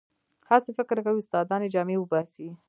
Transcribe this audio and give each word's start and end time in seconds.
هسې 0.49 0.71
فکر 0.77 0.97
کوي 1.05 1.19
استادان 1.21 1.61
یې 1.63 1.69
جامې 1.75 1.95
وباسي. 1.99 2.47